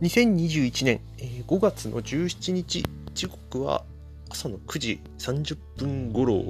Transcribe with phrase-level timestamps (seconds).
[0.00, 1.00] 2021年
[1.46, 2.84] 5月の17日
[3.14, 3.84] 時刻は
[4.28, 6.42] 朝の9時30分頃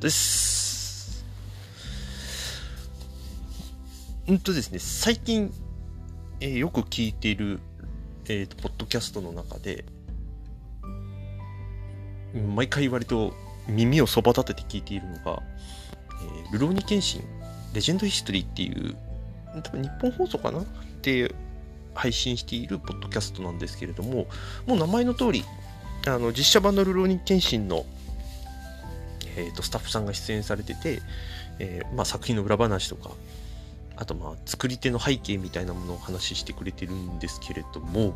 [0.00, 1.24] です。
[4.26, 5.52] うんとですね最近、
[6.40, 7.60] えー、よく聞いている、
[8.26, 9.84] えーと、ポッドキャストの中で
[12.54, 13.34] 毎回割と
[13.68, 15.42] 耳をそば立てて聞いているのが
[16.44, 17.53] 「えー、ルローニケンシン。
[17.74, 18.96] レジェンドヒストリー」っていう
[19.62, 20.60] 多分日本放送かな？
[20.60, 20.64] っ
[21.02, 21.34] て
[21.94, 24.26] 配信しているポッドキャストなんですけれども、
[24.66, 25.44] もう名前の通り、
[26.06, 27.84] あの実写版のルローニケンシンの、
[29.36, 31.02] えーと、スタッフさんが出演されてて、
[31.60, 33.10] えー、まあ、作品の裏話とか、
[33.96, 38.14] あとまあ作り手の背景みたいなものをお話ししてくれてるんですけれども、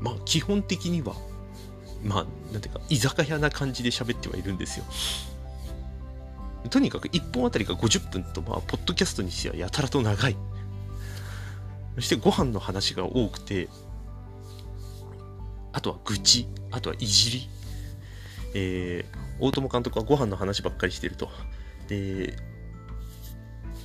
[0.00, 1.14] まあ基本的には、
[2.04, 4.84] まあ、なんていうか、居酒屋な感じで喋ってはいるんですよ。
[6.70, 10.36] とにかく1本あたりが50分と、まあ、ポッドキャストにしてはやたらと長い。
[11.96, 13.68] そしてご飯の話が多くて、
[15.72, 17.48] あとは愚痴、あとはいじり。
[18.56, 21.28] えー、大友監督はご飯の話ばっかりしてると。
[21.88, 22.36] で、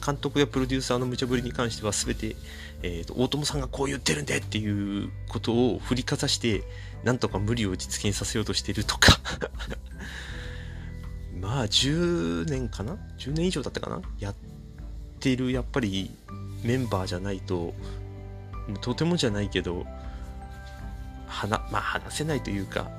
[0.04, 2.36] 監督やプロデューサーの無茶ぶりに関しては全て、
[2.82, 6.64] えーと、大友さんがこう言ってるんでっていうことを振りかざして
[7.04, 9.20] なんとか無理を実現させようとしてるとか。
[11.40, 14.02] まあ10年かな？10年以上だったかな？
[14.20, 14.36] やっ
[15.20, 16.12] てるやっぱり
[16.64, 17.74] メンバーじゃないと
[18.82, 19.86] とてもじゃないけど
[21.28, 22.90] 話,、まあ、話せないというか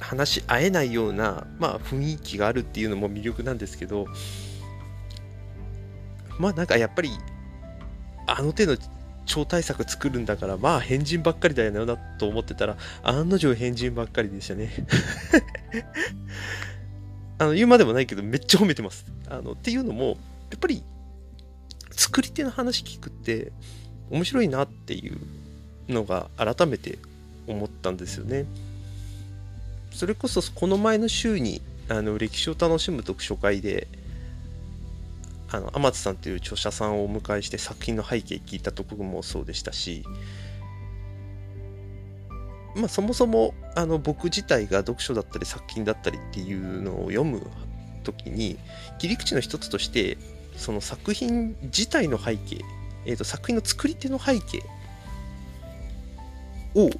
[0.00, 4.06] 話し合えないような、まあ、雰囲気があるっていうのも魅力なんですけど
[6.38, 7.10] まあなんかやっぱり
[8.26, 8.76] あの手の
[9.24, 14.70] 超大作作るんだからまあ変人ばっかりだよなと思ってたら案の定変人ばっかりでしたね
[17.38, 19.04] あの、言うまでもないけど、めっちゃ褒めてます。
[19.28, 20.16] あの、っていうのも、
[20.50, 20.82] やっぱり、
[21.90, 23.52] 作り手の話聞くって、
[24.10, 25.18] 面白いなっていう
[25.88, 26.98] のが改めて
[27.46, 28.46] 思ったんですよね。
[29.90, 33.86] それこそ、この前の週に、あの、歴史を楽しむ読書会で、
[35.50, 40.04] あの、天津さんという著者さんをお迎えして作品の背景聞いたところもそうでしたし、
[42.76, 47.42] まあ、そもそもあの僕自体が読書だったり作品だったりっていうのを読む
[48.04, 48.58] 時に
[48.98, 50.18] 切り口の一つとして
[50.56, 52.62] その作品自体の背景、
[53.06, 54.62] えーと、作品の作り手の背景
[56.74, 56.90] を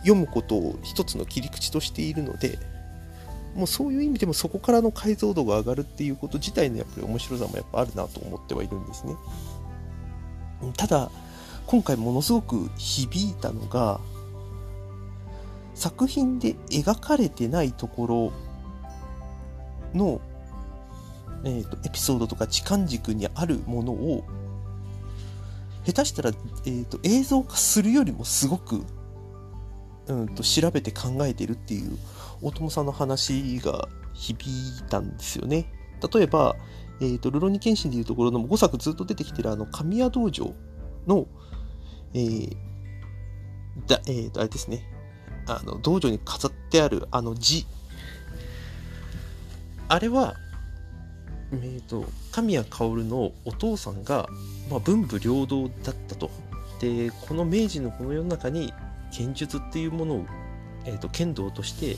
[0.00, 2.58] 読むことを一つの切り口としているので
[3.54, 9.16] もうそういう意味でもそこからの解像度が上がるっていうこと自体のやっぱり面白さもやっぱあるなと思ってはいるんですね。
[10.76, 11.10] ただ
[11.66, 14.00] 今回ものすごく響いたのが
[15.74, 18.32] 作品で描かれてないとこ
[19.92, 20.20] ろの、
[21.44, 24.24] えーと、エピソードとか時間軸にあるものを
[25.86, 26.30] 下手したら、
[26.66, 28.82] えーと、映像化するよりもすごく、
[30.08, 31.96] うんと、調べて考えてるっていう
[32.40, 35.66] 大友さんの話が響いたんですよね。
[36.12, 36.56] 例えば、
[37.00, 40.54] えーと、ルロニケンシンでいうところの5作ずっと出てきてるあの神谷道場
[41.06, 41.26] の、
[42.14, 42.56] えー、
[43.86, 44.82] だえー、とあれですね。
[45.46, 47.66] あの道場に飾ってあるあの字。
[49.88, 50.34] あれは
[51.50, 54.28] えーと、神谷薫のお父さんが、
[54.70, 56.30] まあ、文武両道だったと。
[56.80, 58.72] でこの明治のこの世の中に
[59.10, 60.26] 剣術っていうものを、
[60.84, 61.96] えーと剣道として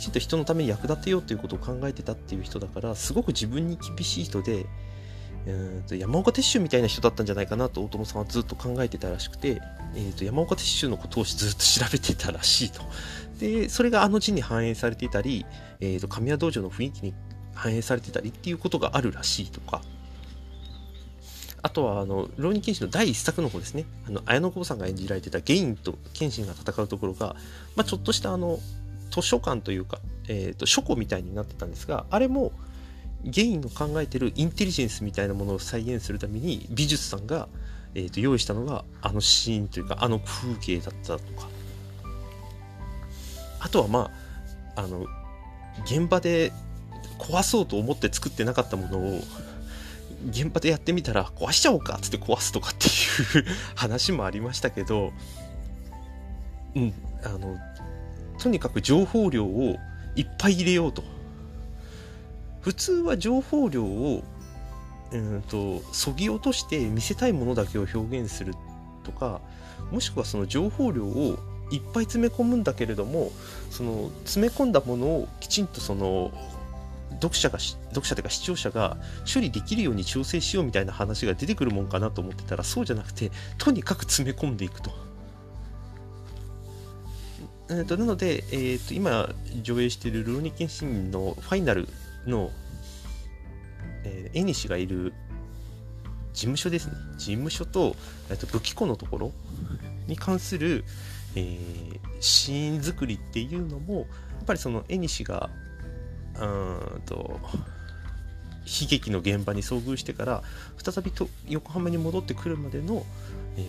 [0.00, 4.64] きちんと人のために役立てようということを考えてたっていう人だからすごく自分に厳しい人で
[5.46, 9.60] うんと山岡鉄舟みたいな人だったんじゃないかなと大友さんはずっと考えてたらしくて、
[9.94, 12.82] えー、と山岡鉄舟のことをずっと調べてたらしいと。
[13.38, 15.46] でそれがあの字に反映されていたり、
[15.80, 17.14] えー、と神谷道場の雰囲気に
[17.54, 19.82] 反映されてたりっていうことがあるらしいとか。
[21.62, 23.84] あとは、あの、浪人剣士の第一作の方ですね。
[24.06, 27.36] あの、綾野剛さんが演じられてたゲインと剣心が戦うところが、
[27.76, 28.58] まあ、ちょっとしたあの、
[29.10, 29.98] 図書館というか、
[30.28, 32.52] え、ー、と、書庫みたいになってたんですが、あれも、
[33.24, 37.48] ゲインの考えてるインテリジェンスみたいなものを再現するために美術さんが、
[37.94, 41.48] えー、と用意したのがあのシーンというかあの風景だったとか。
[43.60, 44.10] あとはま
[44.74, 45.06] ああの
[45.84, 46.52] 現場で
[47.18, 49.20] 壊そうと思って作ってなかったものを
[50.30, 52.86] 現場でやってみたら壊しちゃおうかっつって壊すとかって
[53.38, 55.12] いう話もありましたけど
[56.74, 57.56] うんあの
[58.40, 59.76] とにかく情報量を
[60.16, 61.02] いっぱい入れようと
[62.62, 64.24] 普通は情報量を
[65.12, 68.54] うんとそぎ落として見せたいものだけを表現する
[69.04, 69.40] とか
[69.90, 71.38] もしくはその情報量を
[71.70, 73.30] いっぱい詰め込むんだけれども
[73.70, 76.32] その詰め込んだものをきちんとその
[77.12, 78.96] 読者が読者というか視聴者が
[79.32, 85.09] 処理できるように調整しようみたいな話が出てくるもんかなと思ってたらそうじゃなくてとにかく詰め込んでいくと。
[87.70, 89.32] えーと、なので、えーと、今
[89.62, 91.88] 上映している「ルロニケンシン」のファイナル
[92.26, 92.50] の、
[94.02, 95.14] えー、絵西がいる
[96.32, 96.94] 事務所ですね。
[97.16, 97.94] 事務所と,、
[98.28, 99.32] えーと武器庫のところ
[100.08, 100.84] に関する、
[101.36, 104.04] えー、シーン作りっていうのもや
[104.42, 105.48] っぱりその絵西が
[106.40, 106.44] う
[106.98, 107.38] んと
[108.64, 110.42] 悲劇の現場に遭遇してから
[110.76, 113.06] 再びと横浜に戻ってくるまでの、
[113.56, 113.60] え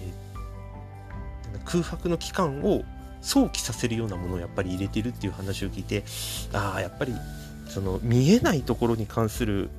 [1.53, 2.83] ー、空白の期間を
[3.21, 6.03] 想起させるようなものをやっぱり入れてるっていう話を聞いて
[6.53, 7.13] ああやっぱり
[7.67, 9.69] その見えないところに関する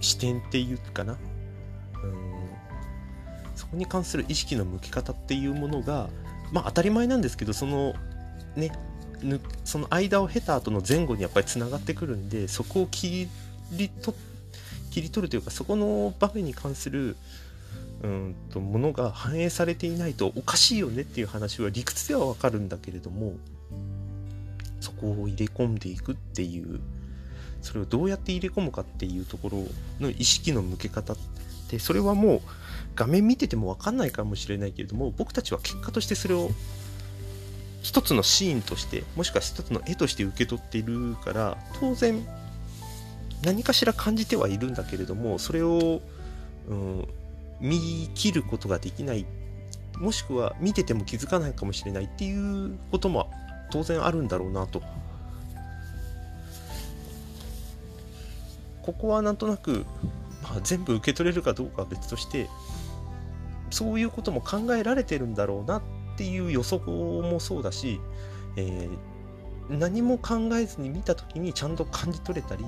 [0.00, 1.12] 視点っていうかな。
[2.02, 2.50] うん。
[3.54, 6.08] そこに関する意識の向き方っていうものが
[6.52, 7.94] まあ当たり前なんですけどその
[8.56, 8.72] ね
[9.64, 13.28] その間を経た後の前後にやっぱりつながってくるんでそこを切
[13.72, 14.14] りと
[14.90, 17.16] 切り取るというかそこの場面に関する
[18.02, 23.34] うんとものが反映されていないとおかしいよねっていう話は理屈ではわかるんだけれども
[24.80, 26.80] そこを入れ込んでいくっていう
[27.60, 29.64] それをどうやって入れ込むかっていうところ
[30.00, 31.16] の意識の向け方っ
[31.68, 32.40] てそれはもう
[32.96, 36.50] 画面見てても分かんないかもしれないけれども僕たちは結果としてそれを
[37.82, 42.26] 一つのシーンとしてもしくは一つの絵として受け取っているから当然
[43.42, 46.00] 何かしら感じてはいるんだけれどもそれを、
[46.68, 47.08] うん、
[47.60, 49.26] 見切ることができない。
[49.98, 53.30] もしくは見てても気づかないかもしれないっていうことも
[53.70, 54.82] 当然あるんだろうなと。
[58.82, 59.84] ここはなんとなく、
[60.42, 62.48] まあ、全部受け取れるかどうかは別として
[63.70, 65.82] そういうことも考えられてるんだろうなっ
[66.16, 68.00] ていう予測もそうだし、
[68.56, 72.64] えー、何も考えずに見た時にちゃんと感じ取れたり、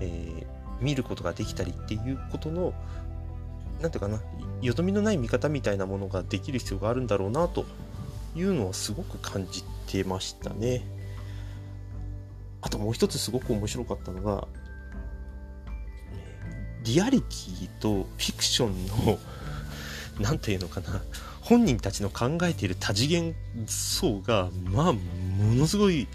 [0.00, 2.74] えー、見ることができたりっていうことの
[3.80, 4.20] 何ていうかな
[4.60, 7.64] よどみのない見方みたいなものができる必要があるんだろうなと
[8.36, 10.82] いうのはすごく感じてましたね。
[12.62, 14.46] あともう一つすごく面白かったのが
[16.84, 19.18] リアリティとフィクションの
[20.20, 21.02] 何て言うのかな
[21.40, 23.34] 本人たちの考えている多次元
[23.66, 25.00] 層がまあも
[25.54, 26.06] のすごい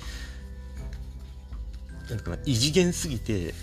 [2.09, 3.53] なんかな異次元すぎて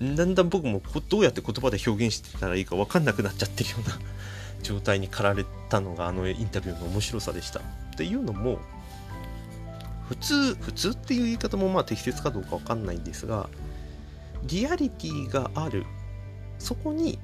[0.00, 3.98] だんだん僕もどうやって言葉で表現してたらいいか分かんなくなっちゃってるような
[4.62, 7.60] 状態に駆られたのがあのインタビューの面白さでした。
[7.60, 7.62] っ
[7.96, 8.58] ていうのも
[10.08, 13.48] 普通普通っていう言い方もまあ適切かどうか分かんないんですが
[14.44, 15.84] リアリティがある
[16.58, 17.18] そこに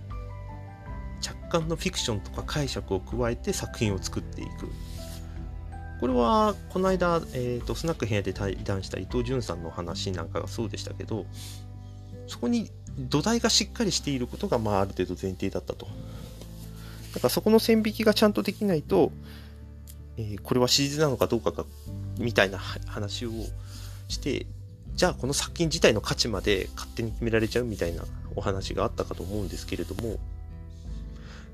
[1.26, 4.70] 若干のフィクションとか解釈を加えて作品を作っていく
[6.00, 11.24] これはこの間、えーと、スナック部屋で対談した伊藤潤さんの話なんかがそうでしたけど
[12.26, 15.86] そこに土台がしっかりしていることが、まあ、ある程度前提だったと
[17.14, 19.12] だからそこの線引きがちゃんとできないと、
[20.16, 21.64] えー、これは史実なのかどうかが
[22.18, 23.30] みたいな話を
[24.08, 24.46] して
[24.94, 30.18] じゃあこの作品自体の価値まで勝手に決められちゃうみたいなお話があったかと思うんですけれども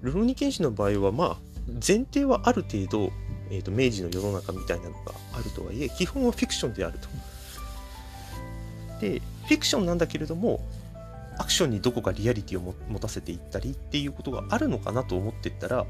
[0.03, 1.37] ルロニケンシの場合は、まあ、
[1.67, 3.13] 前提はある程度、
[3.51, 7.09] えーと、明治の世の中みたいなのがあるとはいえ、基本はフィクションであると。
[9.01, 10.61] で、フィクションなんだけれども、
[11.39, 15.87] アクションにどこかリアリティを持たせていったりっていうことがあるのかなと思ってったら、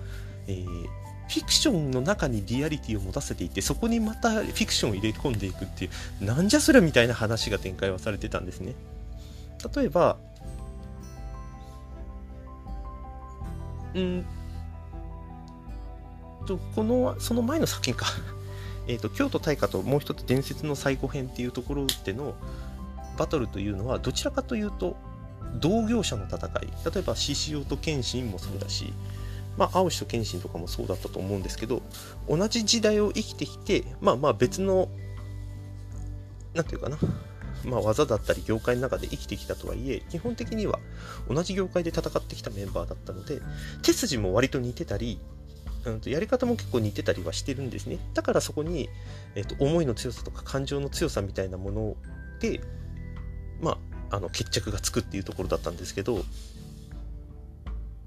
[0.47, 0.67] えー、
[1.29, 5.89] フィクションの中にリアリティを持たせていってそこにまたフィクションを入れ込んでいくってい
[6.21, 8.75] うなんじゃそりゃみたいな話が展開はされてたんですね。
[9.75, 10.17] 例えば
[13.95, 14.25] うん
[16.47, 18.07] とこのその前の作品か。
[18.89, 22.35] えと京都大火ともう一つ伝説の最後編っていうところでの
[23.17, 24.97] バトルというのはどちらかというと
[25.61, 26.69] 同業者の戦い。
[26.93, 28.93] 例えば獅子王と謙信もそうだし
[29.57, 31.83] まあ青志と謙信とかもそうだったと思うんですけど
[32.29, 34.89] 同じ時代を生きてきてまあまあ別の
[36.55, 36.99] 何て言うかな。
[37.65, 40.81] まあ、技だったり業界の中で生きてきたとはいえ基本的には
[41.29, 43.41] 同じ業界で戦ってきたメンバーだったので
[43.83, 45.21] 手筋も割と似てたり、
[45.85, 47.99] うん、とやり方も結構似てたりはしてるんですね。
[48.15, 48.89] だからそこに、
[49.37, 51.97] えー、と思いの強さとか感情の強さみたいなもの
[52.41, 52.61] で
[53.63, 53.79] ま
[54.11, 56.23] ああの決着がつくっていうところだったんですけど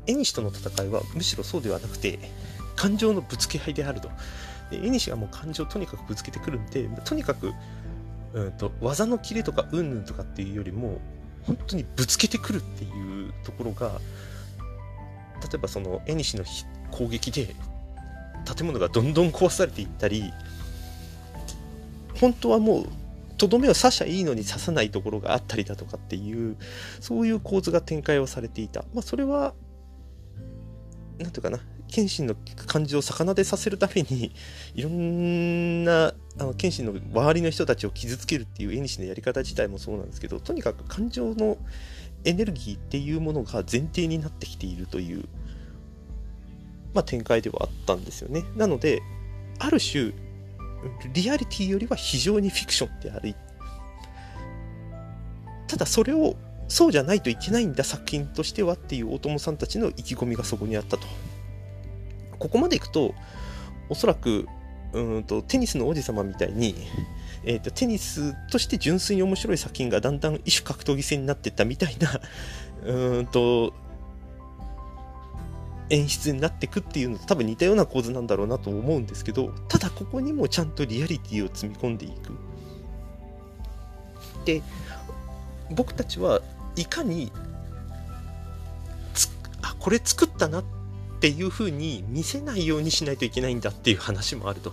[0.06, 2.20] 縁との戦いはむしろそうではなくて
[2.76, 4.12] 感情のぶつけ合いであると。
[4.72, 7.54] 縁がもう感情をとにかくぶつけてくるんでとにかく
[8.36, 11.00] うんと、技のキレとかうんぬんとかっていうよりも
[11.44, 14.00] 本当にぶつけてくるっていうところが
[15.42, 16.44] 例えばその縁の
[16.92, 17.56] 攻撃で
[18.58, 20.34] 建物がどんどん壊されていったり
[22.20, 22.88] 本当はもう
[23.38, 26.58] とどめを刺しゃいいのに刺さないところがあったりだとかっていう
[27.00, 28.86] そういう構図が展開をされていた。
[28.94, 29.54] まあそれは
[31.18, 32.36] 何ていうかな謙信の
[32.68, 34.32] 感情を逆なでさせるために
[34.75, 41.58] いろんなあの謙信の周りの人たちを傷つけるっていう絵師のやり方自体もそうなんですけどとにかく感情の
[42.25, 45.25] エネルギーっていうものが前提になってきているという、
[46.94, 48.44] まあ、展開ではあったんですよね。
[48.58, 49.01] なので
[49.60, 50.12] ある種
[51.13, 53.36] リアリティよりは非常にフィクションである
[55.68, 56.36] ただそれを
[56.68, 61.08] そうじゃないといけないんだ作品としてはっていう大友さんたちの意気込みがそこにあったと。
[62.39, 63.13] ここまでいくと
[63.89, 64.48] おそらく
[64.94, 66.75] うんとテニスの王子様みたいに、
[67.44, 72.20] えーと、テニスとして純粋に面白い作品がだんだん異種格闘技戦になっていったみたいな
[72.86, 73.74] うんと
[75.89, 82.34] 演出になってくっていうのと多分似たような構図なんだろうなと思うんですけどただここにもちゃんとリアリティを積み込んでいく。
[84.46, 84.62] で
[85.72, 86.42] 僕たちは
[86.75, 87.32] いかに
[89.62, 90.63] あこれ作ったなっ
[91.20, 94.72] ていう風に見せないようにしないといけないんだっていう話もあると。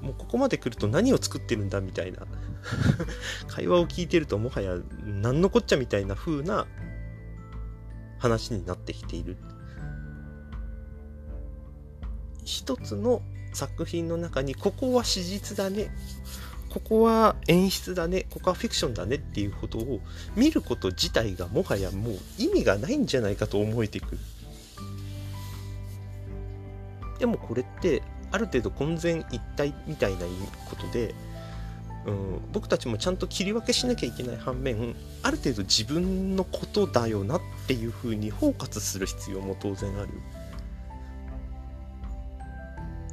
[0.00, 2.20] もうここまで来ると何を作ってるんだみたいな。
[3.48, 6.66] 会話を聞いてるともはや何のこっちゃみたいな風な
[8.18, 9.36] 話になってきている。
[12.48, 13.20] 一つの
[13.52, 15.90] 作品の中にここは史実だね。
[16.70, 18.24] ここは演出だね。
[18.30, 20.00] ここはフィクションだねっていうことを
[20.34, 24.18] 見ること自体がもはやもう意味がないんじゃないかと思えてくる。
[27.18, 30.20] でもこれってある程度混然一体みたいな
[30.70, 31.14] ことで、
[32.06, 40.08] うん、僕たちもちゃんと切り分けしなきゃいけない反面ある程度自分のことだよなっていうふうに包括する必要も当然ある。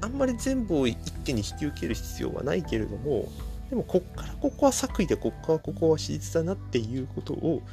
[0.06, 3.28] あんまり全部を一手に引き受ける必要はないけれども
[3.70, 7.64] でもこっからここは作為でこっからここは史実だなっていうことを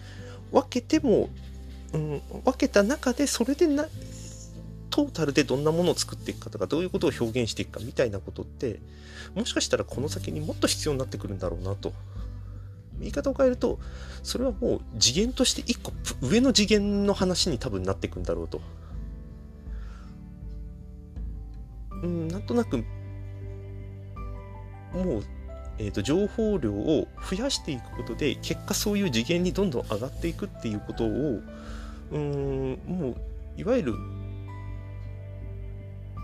[0.51, 1.29] 分けても、
[1.93, 3.87] うん、分けた中でそれでな
[4.89, 8.81] トータルでどんなものを作っていくかとかどういうことを表現していくかみたいなことって
[9.35, 11.93] もしかしたらこの先にもっと必要になってくるんだろうなと。
[13.01, 13.81] 言い方を変えると
[14.23, 18.61] それはもう次元として一個上の次元の話に多分なっていくんだろうと。
[22.03, 22.79] うんなんとなく
[24.93, 25.25] もう
[25.79, 31.41] えーと、情報量を増やしていくことで結果そういう次元にどんどん上がっていくっていうことを
[32.13, 33.17] うんもう
[33.57, 33.95] いわゆる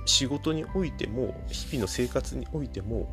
[0.04, 3.08] 仕事においても日々の生活においても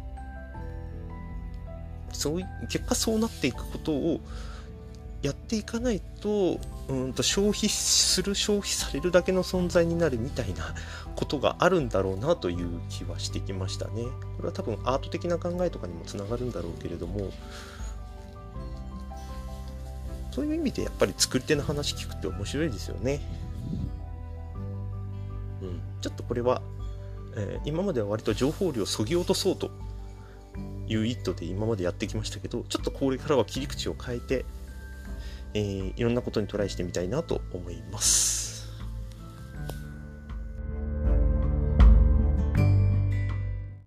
[2.11, 4.19] そう結果そうなっていくことを
[5.25, 10.75] やっていかないとうんと消費する消費されるだけの存在になるみたいな
[11.15, 14.03] ことがあるんだろうなという気はしてきましたね。
[14.37, 17.31] これは多分アート的な考えとかにもつながるんだろうけれども
[20.31, 23.21] そういう意味でやっぱり作り手の話聞くって面白いですよね。
[25.61, 26.61] うん、ちょっとこれは
[27.35, 29.69] えー、今までは割と情報量をそぎ落とそうと
[30.87, 34.45] いう一途で今までやってきましたけどちょっとこれからは切り口を変えて、
[35.55, 38.44] えー、いろんなことにトライしてみたいなと思います。